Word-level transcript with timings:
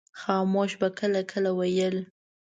خاموش 0.21 0.71
به 0.79 0.87
کله 0.99 1.21
کله 1.31 1.51
ویل. 1.57 1.97